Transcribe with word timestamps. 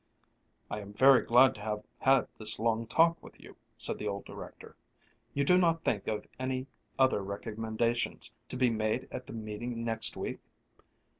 "I 0.71 0.79
am 0.79 0.93
very 0.93 1.21
glad 1.23 1.53
to 1.53 1.61
have 1.61 1.83
had 1.99 2.27
this 2.39 2.57
long 2.57 2.87
talk 2.87 3.21
with 3.21 3.39
you," 3.39 3.55
said 3.77 3.99
the 3.99 4.07
old 4.07 4.25
director. 4.25 4.75
"You 5.35 5.43
do 5.43 5.59
not 5.59 5.83
think 5.83 6.07
of 6.07 6.25
any 6.39 6.65
other 6.97 7.21
recommendations 7.21 8.33
to 8.49 8.57
be 8.57 8.71
made 8.71 9.07
at 9.11 9.27
the 9.27 9.33
meeting 9.33 9.85
next 9.85 10.17
week?" 10.17 10.39